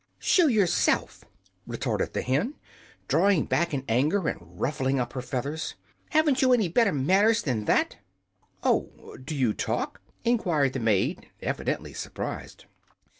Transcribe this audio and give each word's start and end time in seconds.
"Shoo, 0.17 0.47
yourself!" 0.47 1.23
retorted 1.67 2.13
the 2.13 2.23
hen, 2.23 2.55
drawing 3.07 3.45
back 3.45 3.71
in 3.71 3.85
anger 3.87 4.27
and 4.27 4.59
ruffling 4.59 4.99
up 4.99 5.13
her 5.13 5.21
feathers. 5.21 5.75
"Haven't 6.09 6.41
you 6.41 6.53
any 6.53 6.69
better 6.69 6.91
manners 6.91 7.43
than 7.43 7.65
that?" 7.65 7.97
"Oh, 8.63 9.15
do 9.23 9.35
you 9.35 9.53
talk?" 9.53 10.01
enquired 10.25 10.73
the 10.73 10.79
maid, 10.79 11.29
evidently 11.43 11.93
surprised. 11.93 12.65